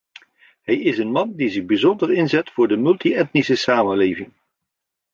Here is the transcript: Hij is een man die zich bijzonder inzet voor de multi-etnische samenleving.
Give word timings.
Hij 0.61 0.75
is 0.79 0.97
een 0.97 1.11
man 1.11 1.35
die 1.35 1.49
zich 1.49 1.65
bijzonder 1.65 2.13
inzet 2.13 2.49
voor 2.51 2.67
de 2.67 2.77
multi-etnische 2.77 3.55
samenleving. 3.55 4.29